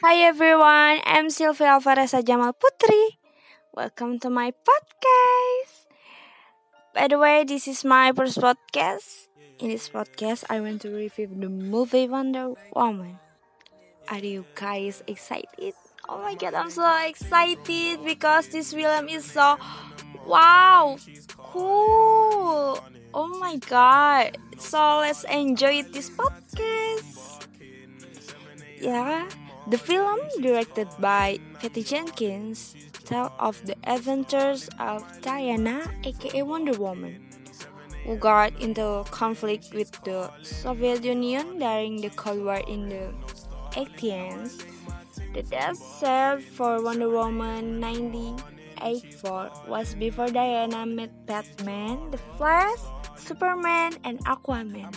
[0.00, 3.20] Hi everyone, I'm Sylvia Alvareza Jamal Putri.
[3.76, 5.92] Welcome to my podcast.
[6.96, 9.28] By the way, this is my first podcast.
[9.60, 13.20] In this podcast, I want to review the movie Wonder Woman.
[14.08, 15.76] Are you guys excited?
[16.08, 19.60] Oh my god, I'm so excited because this film is so
[20.24, 20.96] wow,
[21.36, 22.80] cool.
[23.12, 24.40] Oh my god.
[24.56, 27.44] So let's enjoy this podcast.
[28.80, 29.28] Yeah,
[29.68, 32.74] the film directed by Patty Jenkins
[33.04, 37.20] tell of the adventures of Diana aka Wonder Woman
[38.04, 43.12] who got into conflict with the Soviet Union during the Cold War in the
[43.72, 44.64] 80s.
[45.34, 52.80] The death set for Wonder Woman 1984 was before Diana met Batman, The Flash,
[53.20, 54.94] Superman, and Aquaman.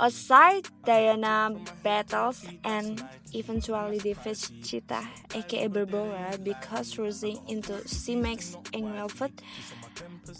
[0.00, 3.02] Outside, Diana battles and
[3.32, 9.42] eventually defeats Cheetah, aka Barbara, because rushing into C-Max engulfed,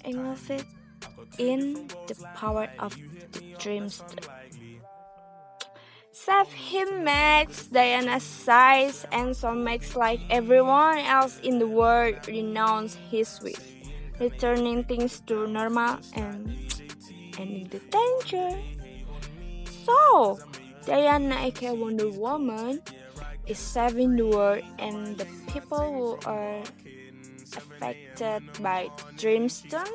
[0.05, 0.65] engulfed
[1.39, 2.97] in the power of
[3.33, 4.27] the Dreamstone.
[6.13, 12.97] Save him makes Diana's size and so makes like everyone else in the world renounce
[13.11, 13.57] his wish,
[14.19, 16.70] returning things to normal and
[17.41, 18.59] ending the danger.
[19.85, 20.39] So,
[20.85, 22.83] Diana aka Wonder Woman
[23.47, 26.63] is saving the world and the people who are
[27.57, 29.89] affected by Dreamstone.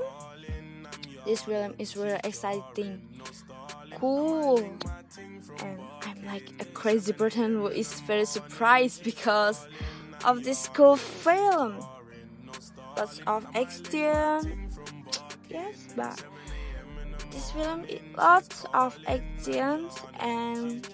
[1.26, 3.02] This film is really exciting,
[3.98, 9.66] cool, and I'm like a crazy person who is very surprised because
[10.24, 11.80] of this cool film.
[12.98, 14.70] Lots of action,
[15.50, 16.24] yes, but
[17.36, 20.88] this film is lots of action and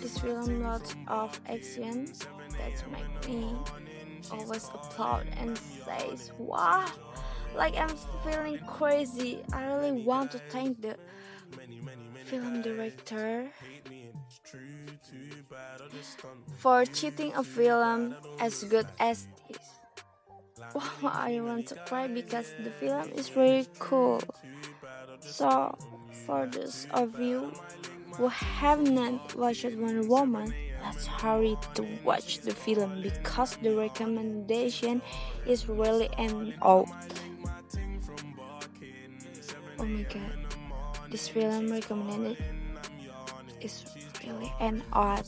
[0.00, 2.06] this film lots of action
[2.56, 3.50] that make me
[4.30, 6.86] always applaud and says wow
[7.56, 9.40] like I'm feeling crazy.
[9.52, 10.96] I really want to thank the
[12.24, 13.48] film director
[16.58, 19.75] for cheating a film as good as this.
[20.74, 24.20] Wow, I want to cry because the film is really cool.
[25.20, 25.76] So,
[26.26, 27.52] for those of you
[28.12, 35.02] who have not watched Wonder Woman, let's hurry to watch the film because the recommendation
[35.46, 36.88] is really an out.
[39.78, 40.32] Oh my god,
[41.10, 42.38] this film recommended
[43.60, 43.84] is
[44.24, 45.26] really an odd.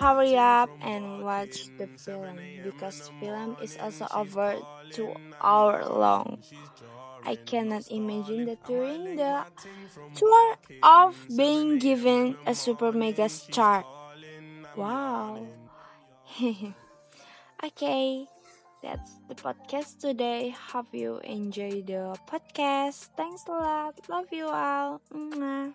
[0.00, 4.56] Hurry up and watch the film because the film is also over
[4.90, 5.12] two
[5.42, 6.40] hour long.
[7.26, 9.44] I cannot imagine that during the
[10.16, 13.84] tour of being given a super mega star.
[14.74, 15.46] Wow.
[17.64, 18.26] okay.
[18.82, 20.56] That's the podcast today.
[20.72, 23.12] Hope you enjoy the podcast.
[23.16, 24.00] Thanks a lot.
[24.08, 25.02] Love you all.
[25.12, 25.74] Mwah.